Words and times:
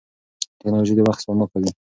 ټیکنالوژي 0.59 0.93
د 0.95 0.99
وخت 1.07 1.19
سپما 1.23 1.45
کوي. 1.51 1.69